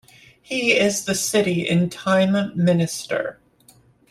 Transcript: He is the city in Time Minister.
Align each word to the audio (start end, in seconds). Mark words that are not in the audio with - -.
He 0.41 0.71
is 0.75 1.05
the 1.05 1.13
city 1.13 1.69
in 1.69 1.91
Time 1.91 2.31
Minister. 2.55 3.39